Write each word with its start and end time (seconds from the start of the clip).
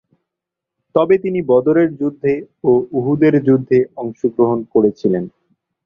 তবে 0.95 1.15
তিনি 1.23 1.39
বদরের 1.51 1.89
যুদ্ধে 1.99 2.33
ও 2.63 2.87
উহুদের 2.97 3.33
যুদ্ধে 3.47 3.77
অংশগ্রহণ 4.01 4.59
করেছিলেন। 4.73 5.23